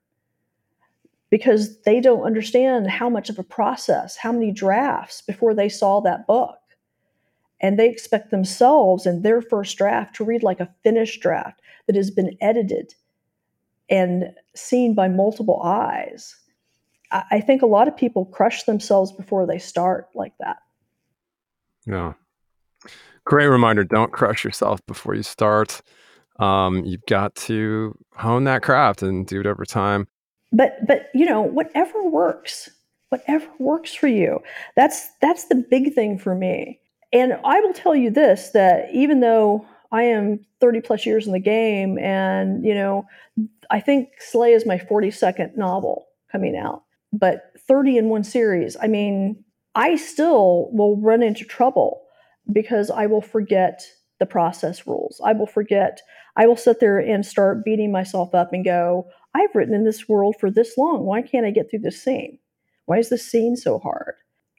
[1.30, 6.00] because they don't understand how much of a process, how many drafts before they saw
[6.00, 6.56] that book.
[7.64, 11.96] And they expect themselves in their first draft to read like a finished draft that
[11.96, 12.94] has been edited
[13.88, 16.36] and seen by multiple eyes.
[17.10, 20.58] I I think a lot of people crush themselves before they start like that.
[21.86, 22.12] Yeah.
[23.24, 23.82] Great reminder.
[23.82, 25.80] Don't crush yourself before you start.
[26.38, 30.06] Um, you've got to hone that craft and do it over time.
[30.52, 32.70] but but you know whatever works
[33.08, 34.40] whatever works for you
[34.76, 36.80] that's that's the big thing for me
[37.14, 41.32] and i will tell you this that even though i am 30 plus years in
[41.32, 43.06] the game and you know
[43.70, 48.86] i think slay is my 42nd novel coming out but 30 in one series i
[48.86, 49.42] mean
[49.74, 52.02] i still will run into trouble
[52.52, 53.82] because i will forget
[54.18, 56.02] the process rules i will forget
[56.36, 60.08] i will sit there and start beating myself up and go I've written in this
[60.08, 61.04] world for this long.
[61.04, 62.38] Why can't I get through this scene?
[62.86, 64.14] Why is this scene so hard?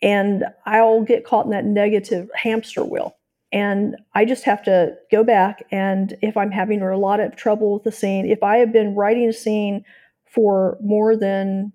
[0.06, 3.18] And I'll get caught in that negative hamster wheel.
[3.52, 5.64] And I just have to go back.
[5.72, 8.96] And if I'm having a lot of trouble with the scene, if I have been
[8.96, 9.84] writing a scene
[10.26, 11.74] for more than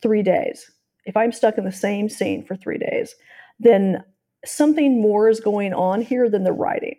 [0.00, 0.70] three days,
[1.04, 3.16] if I'm stuck in the same scene for three days,
[3.58, 4.04] then
[4.44, 6.96] something more is going on here than the writing.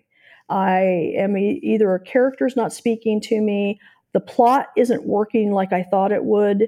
[0.49, 3.79] I am either a character's not speaking to me,
[4.13, 6.67] the plot isn't working like I thought it would,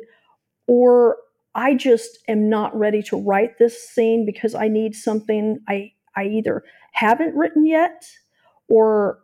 [0.68, 1.18] or
[1.56, 6.26] I just am not ready to write this scene because I need something I, I
[6.26, 8.10] either haven't written yet
[8.70, 9.20] or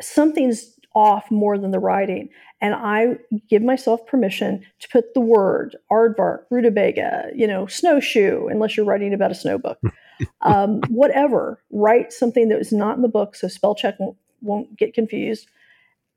[0.00, 2.28] something's off more than the writing.
[2.60, 3.16] And I
[3.50, 9.12] give myself permission to put the word aardvark, rutabaga, you know, snowshoe, unless you're writing
[9.12, 9.80] about a snow book,
[10.42, 11.60] um, whatever.
[11.70, 15.48] Write something that is not in the book so spell check won't, won't get confused.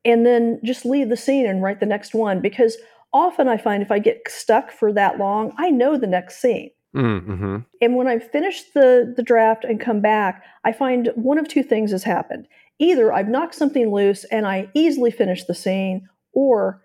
[0.05, 2.77] And then just leave the scene and write the next one because
[3.13, 6.71] often I find if I get stuck for that long, I know the next scene.
[6.95, 7.57] Mm-hmm.
[7.81, 11.63] And when I finish the, the draft and come back, I find one of two
[11.63, 12.47] things has happened.
[12.79, 16.81] Either I've knocked something loose and I easily finished the scene, or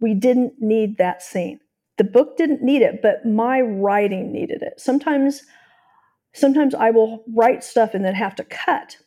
[0.00, 1.60] we didn't need that scene.
[1.96, 4.74] The book didn't need it, but my writing needed it.
[4.80, 5.42] Sometimes
[6.34, 8.98] sometimes I will write stuff and then have to cut.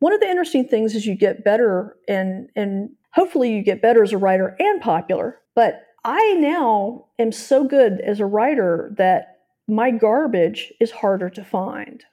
[0.00, 4.02] One of the interesting things is you get better and and hopefully you get better
[4.02, 9.38] as a writer and popular, but I now am so good as a writer that
[9.68, 12.04] my garbage is harder to find.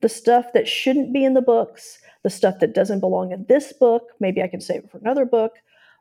[0.00, 3.72] The stuff that shouldn't be in the books, the stuff that doesn't belong in this
[3.72, 5.52] book, maybe I can save it for another book.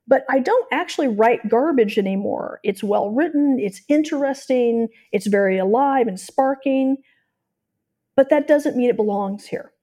[0.08, 2.60] But I don't actually write garbage anymore.
[2.64, 6.98] It's well written, it's interesting, it's very alive and sparking,
[8.16, 9.74] but that doesn't mean it belongs here.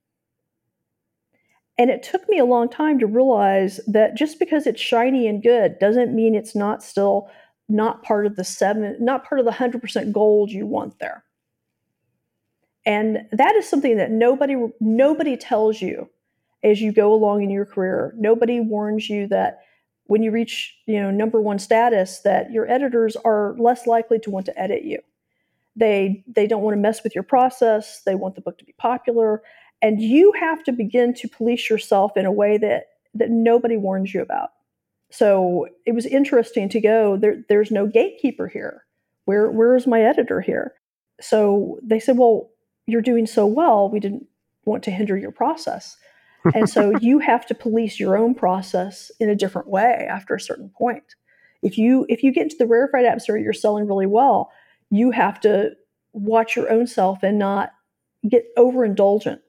[1.77, 5.43] And it took me a long time to realize that just because it's shiny and
[5.43, 7.29] good doesn't mean it's not still
[7.67, 11.23] not part of the seven, not part of the 100% gold you want there.
[12.85, 16.09] And that is something that nobody nobody tells you
[16.63, 18.13] as you go along in your career.
[18.17, 19.61] Nobody warns you that
[20.05, 24.29] when you reach, you know, number 1 status that your editors are less likely to
[24.29, 24.99] want to edit you.
[25.75, 28.01] They they don't want to mess with your process.
[28.05, 29.41] They want the book to be popular,
[29.81, 32.85] and you have to begin to police yourself in a way that
[33.15, 34.51] that nobody warns you about.
[35.11, 38.83] So it was interesting to go, there, there's no gatekeeper here.
[39.25, 40.73] Where, where is my editor here?
[41.21, 42.49] So they said, well,
[42.87, 44.27] you're doing so well, we didn't
[44.65, 45.97] want to hinder your process.
[46.53, 50.41] and so you have to police your own process in a different way after a
[50.41, 51.15] certain point.
[51.61, 54.51] If you if you get into the rarefied atmosphere, you're selling really well,
[54.91, 55.71] you have to
[56.13, 57.71] watch your own self and not
[58.29, 59.39] get overindulgent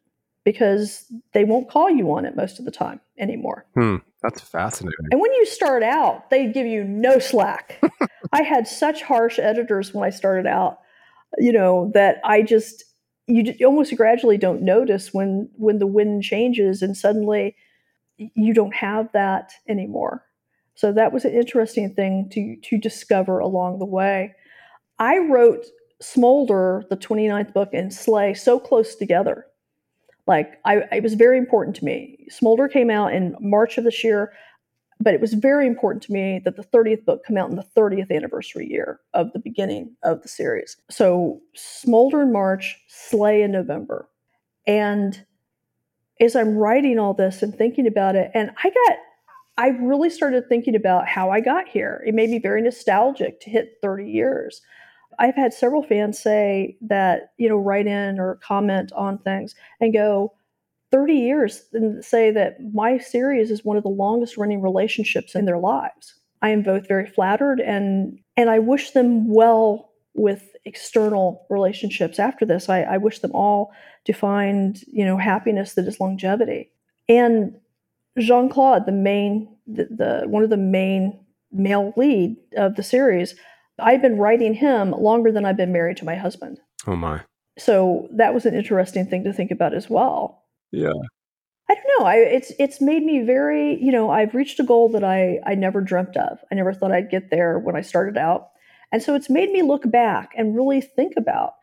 [0.45, 3.67] because they won't call you on it most of the time anymore.
[3.75, 5.07] Hmm, that's fascinating.
[5.11, 7.81] And when you start out, they give you no slack.
[8.33, 10.79] I had such harsh editors when I started out,
[11.39, 12.85] you know, that I just
[13.29, 17.57] you almost gradually don't notice when when the wind changes and suddenly
[18.17, 20.23] you don't have that anymore.
[20.75, 24.35] So that was an interesting thing to to discover along the way.
[24.99, 25.67] I wrote
[26.01, 29.47] Smolder, the 29th book, and Slay so close together
[30.27, 32.27] like I, it was very important to me.
[32.29, 34.33] Smolder came out in March of this year,
[35.01, 37.67] but it was very important to me that the 30th book come out in the
[37.77, 40.77] 30th anniversary year of the beginning of the series.
[40.91, 44.09] So Smolder in March, Slay in November.
[44.67, 45.25] And
[46.21, 48.97] as I'm writing all this and thinking about it, and I got
[49.59, 52.05] I really started thinking about how I got here.
[52.07, 54.61] It made me very nostalgic to hit 30 years.
[55.19, 59.93] I've had several fans say that, you know, write in or comment on things and
[59.93, 60.33] go,
[60.93, 65.45] 30 years and say that my series is one of the longest running relationships in
[65.45, 66.15] their lives.
[66.43, 72.45] I am both very flattered and and I wish them well with external relationships after
[72.45, 72.69] this.
[72.69, 73.73] I, I wish them all
[74.05, 76.71] to find, you know, happiness that is longevity.
[77.09, 77.59] And
[78.19, 81.19] Jean Claude, the main the, the one of the main
[81.53, 83.35] male lead of the series,
[83.79, 86.61] I've been writing him longer than I've been married to my husband.
[86.87, 87.23] Oh my.
[87.59, 90.45] So that was an interesting thing to think about as well.
[90.73, 90.93] Yeah.
[91.69, 92.07] I don't know.
[92.07, 95.55] I it's it's made me very, you know, I've reached a goal that I I
[95.55, 96.39] never dreamt of.
[96.51, 98.51] I never thought I'd get there when I started out.
[98.93, 101.55] And so it's made me look back and really think about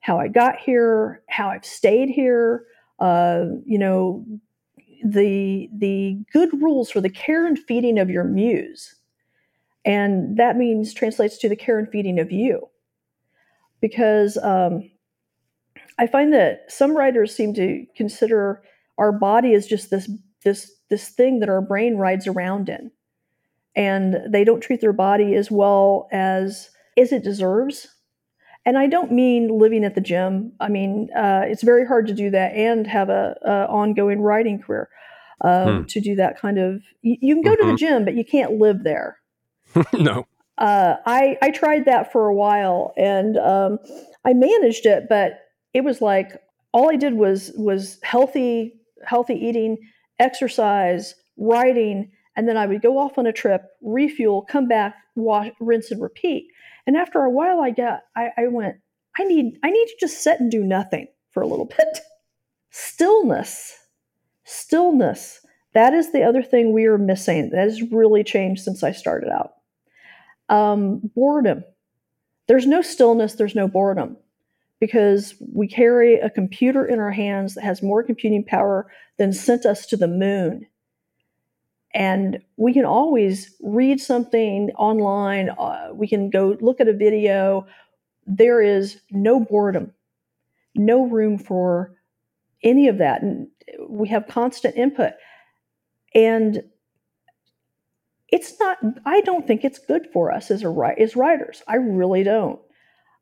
[0.00, 2.64] how I got here, how I've stayed here,
[2.98, 4.24] uh, you know,
[5.04, 8.94] the the good rules for the care and feeding of your muse
[9.84, 12.68] and that means translates to the care and feeding of you.
[13.80, 14.90] Because um,
[15.98, 18.62] I find that some writers seem to consider
[18.98, 20.10] our body as just this
[20.44, 22.90] this this thing that our brain rides around in,
[23.74, 27.88] and they don't treat their body as well as as it deserves.
[28.64, 30.52] And I don't mean living at the gym.
[30.60, 34.60] I mean uh, it's very hard to do that and have a, a ongoing writing
[34.60, 34.88] career.
[35.40, 35.84] Um, hmm.
[35.86, 37.56] To do that kind of, you, you can go mm-hmm.
[37.56, 37.76] to the mm-hmm.
[37.76, 39.18] gym, but you can't live there
[39.92, 40.26] no.
[40.58, 43.78] Uh, I I tried that for a while and um,
[44.24, 45.40] I managed it, but
[45.74, 46.40] it was like
[46.72, 49.78] all I did was was healthy healthy eating,
[50.18, 55.50] exercise, writing, and then I would go off on a trip, refuel, come back, wash,
[55.60, 56.48] rinse, and repeat.
[56.86, 58.76] And after a while, I got I, I went.
[59.18, 62.00] I need I need to just sit and do nothing for a little bit.
[62.70, 63.76] Stillness,
[64.44, 65.40] stillness
[65.74, 67.50] That is the other thing we are missing.
[67.50, 69.52] That has really changed since I started out.
[70.52, 71.64] Um, boredom.
[72.46, 74.18] There's no stillness, there's no boredom
[74.80, 79.64] because we carry a computer in our hands that has more computing power than sent
[79.64, 80.66] us to the moon.
[81.94, 87.66] And we can always read something online, uh, we can go look at a video.
[88.26, 89.92] There is no boredom,
[90.74, 91.94] no room for
[92.62, 93.22] any of that.
[93.22, 93.48] And
[93.88, 95.12] we have constant input.
[96.14, 96.62] And
[98.32, 101.62] it's not, I don't think it's good for us as, a, as writers.
[101.68, 102.58] I really don't.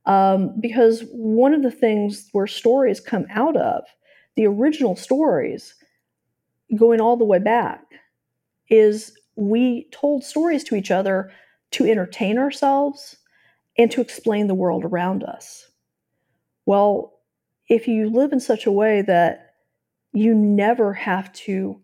[0.06, 3.84] Um, because one of the things where stories come out of,
[4.36, 5.74] the original stories,
[6.76, 7.82] going all the way back,
[8.70, 11.32] is we told stories to each other
[11.72, 13.16] to entertain ourselves
[13.76, 15.68] and to explain the world around us.
[16.66, 17.18] Well,
[17.68, 19.54] if you live in such a way that
[20.12, 21.80] you never have to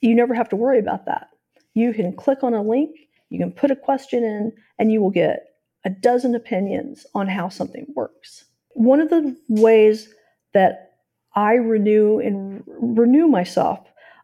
[0.00, 1.28] you never have to worry about that.
[1.74, 2.96] You can click on a link,
[3.30, 5.46] you can put a question in and you will get
[5.84, 8.44] a dozen opinions on how something works.
[8.74, 10.08] One of the ways
[10.54, 10.92] that
[11.34, 13.80] I renew and renew myself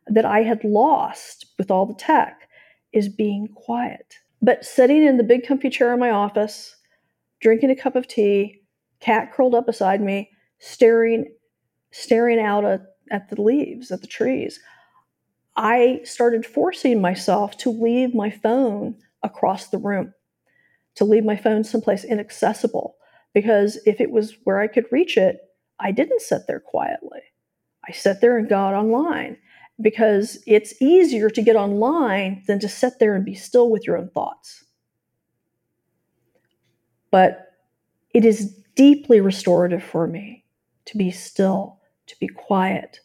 [0.06, 2.48] that I had lost with all the tech
[2.92, 4.14] is being quiet.
[4.40, 6.76] But sitting in the big comfy chair in my office,
[7.40, 8.62] drinking a cup of tea,
[9.00, 11.26] cat curled up beside me, staring
[11.90, 14.60] staring out at, at the leaves, at the trees,
[15.58, 20.14] I started forcing myself to leave my phone across the room
[20.98, 22.96] to leave my phone someplace inaccessible
[23.32, 25.38] because if it was where I could reach it,
[25.78, 27.20] I didn't sit there quietly.
[27.88, 29.36] I sat there and got online
[29.80, 33.96] because it's easier to get online than to sit there and be still with your
[33.96, 34.64] own thoughts.
[37.12, 37.52] But
[38.12, 40.44] it is deeply restorative for me
[40.86, 41.78] to be still,
[42.08, 42.98] to be quiet,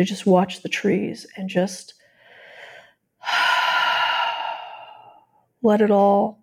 [0.00, 1.92] to just watch the trees and just
[5.62, 6.42] let it all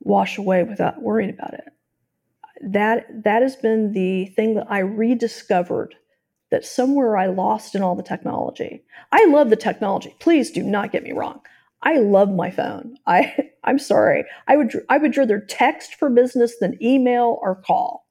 [0.00, 1.72] wash away without worrying about it.
[2.60, 5.94] That that has been the thing that I rediscovered
[6.50, 8.82] that somewhere I lost in all the technology.
[9.12, 10.16] I love the technology.
[10.18, 11.40] Please do not get me wrong.
[11.82, 12.96] I love my phone.
[13.06, 14.24] I I'm sorry.
[14.48, 18.08] I would I would rather text for business than email or call.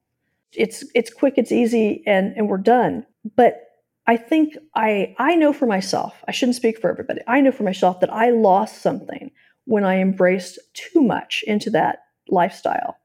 [0.53, 3.05] It's it's quick, it's easy, and and we're done.
[3.36, 3.67] But
[4.08, 6.24] I think I I know for myself.
[6.28, 7.22] I shouldn't speak for everybody.
[7.28, 9.32] I know for myself that I lost something
[9.66, 12.97] when I embraced too much into that lifestyle.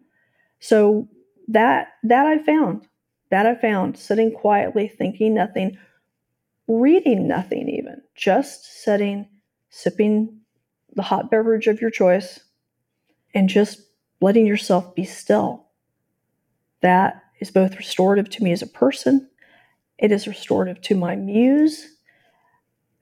[0.59, 1.09] So
[1.49, 2.87] that that I found,
[3.31, 5.77] that I found sitting quietly, thinking nothing,
[6.67, 9.29] reading nothing even, just sitting,
[9.69, 10.41] sipping
[10.95, 12.41] the hot beverage of your choice,
[13.35, 13.83] and just
[14.21, 15.67] letting yourself be still.
[16.81, 19.29] That is both restorative to me as a person,
[19.99, 21.87] it is restorative to my muse,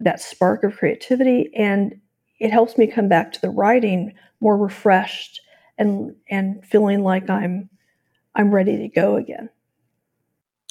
[0.00, 2.00] that spark of creativity, and
[2.40, 5.40] it helps me come back to the writing more refreshed
[5.78, 7.70] and and feeling like I'm
[8.34, 9.48] I'm ready to go again.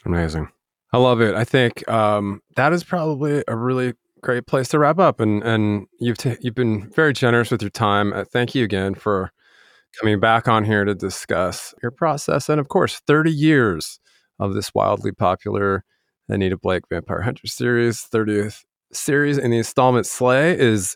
[0.05, 0.49] Amazing.
[0.91, 1.33] I love it.
[1.33, 5.19] I think um, that is probably a really great place to wrap up.
[5.19, 8.13] And and you've t- you've been very generous with your time.
[8.13, 9.31] Uh, thank you again for
[9.99, 13.99] coming back on here to discuss your process and of course 30 years
[14.39, 15.83] of this wildly popular
[16.29, 18.07] Anita Blake Vampire Hunter series.
[18.11, 20.95] 30th series in the installment Slay is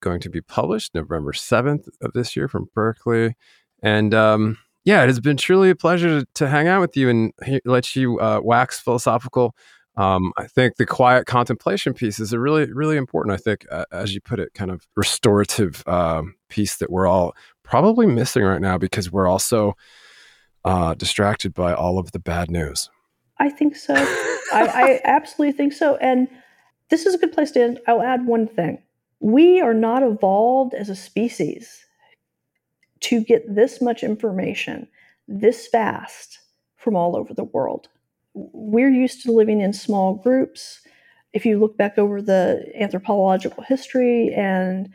[0.00, 3.34] going to be published November 7th of this year from Berkley.
[3.82, 7.08] And um, yeah, it has been truly a pleasure to, to hang out with you
[7.08, 9.54] and he, let you uh, wax philosophical.
[9.96, 13.34] Um, I think the quiet contemplation piece is a really, really important.
[13.34, 17.34] I think, uh, as you put it, kind of restorative uh, piece that we're all
[17.62, 19.72] probably missing right now because we're also
[20.64, 22.90] uh, distracted by all of the bad news.
[23.38, 23.94] I think so.
[23.94, 25.96] I, I absolutely think so.
[25.96, 26.28] And
[26.90, 27.80] this is a good place to end.
[27.86, 28.82] I'll add one thing
[29.20, 31.84] we are not evolved as a species
[33.00, 34.86] to get this much information
[35.28, 36.38] this fast
[36.76, 37.88] from all over the world.
[38.34, 40.80] We're used to living in small groups.
[41.32, 44.88] If you look back over the anthropological history and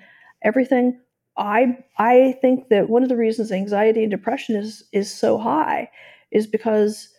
[0.44, 1.00] everything,
[1.38, 5.90] I I think that one of the reasons anxiety and depression is is so high
[6.32, 7.10] is because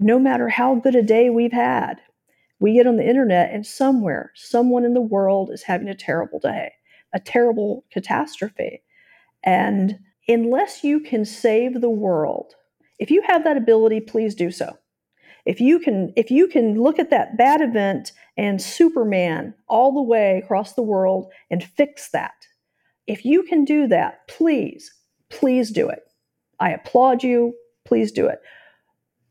[0.00, 2.00] no matter how good a day we've had,
[2.58, 6.38] we get on the internet and somewhere, someone in the world is having a terrible
[6.38, 6.72] day,
[7.12, 8.82] a terrible catastrophe.
[9.44, 12.54] And unless you can save the world,
[12.98, 14.76] if you have that ability, please do so.
[15.46, 20.02] If you can if you can look at that bad event and Superman all the
[20.02, 22.34] way across the world and fix that.
[23.06, 24.92] If you can do that, please,
[25.30, 26.00] please do it.
[26.60, 27.54] I applaud you.
[27.86, 28.40] Please do it.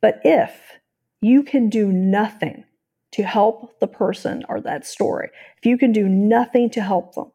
[0.01, 0.79] But if
[1.21, 2.63] you can do nothing
[3.11, 7.31] to help the person or that story, if you can do nothing to help them,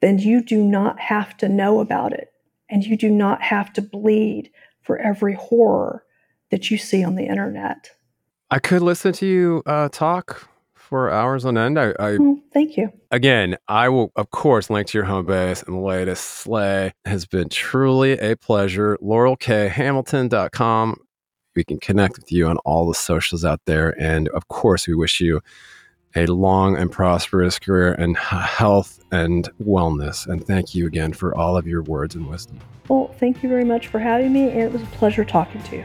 [0.00, 2.32] then you do not have to know about it.
[2.70, 4.50] And you do not have to bleed
[4.82, 6.04] for every horror
[6.50, 7.90] that you see on the internet.
[8.50, 11.78] I could listen to you uh, talk for hours on end.
[11.78, 12.92] I, I oh, thank you.
[13.10, 17.26] Again, I will of course link to your home base and the latest slay has
[17.26, 18.98] been truly a pleasure.
[19.02, 20.96] LaurellKHamilton.com.
[21.54, 24.00] We can connect with you on all the socials out there.
[24.00, 25.40] And of course, we wish you
[26.16, 30.26] a long and prosperous career and health and wellness.
[30.26, 32.60] And thank you again for all of your words and wisdom.
[32.88, 34.50] Well, thank you very much for having me.
[34.50, 35.84] And it was a pleasure talking to you.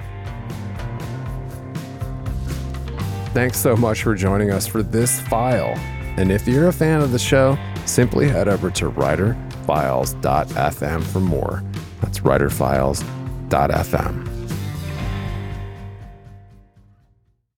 [3.33, 5.73] Thanks so much for joining us for this file.
[6.17, 11.63] And if you're a fan of the show, simply head over to writerfiles.fm for more.
[12.01, 14.38] That's writerfiles.fm.